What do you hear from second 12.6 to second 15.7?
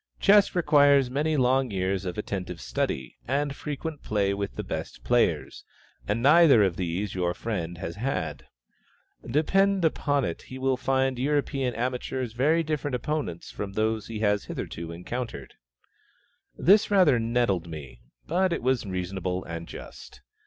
different opponents from those he has hitherto encountered."